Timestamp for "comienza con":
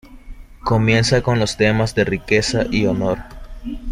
0.65-1.37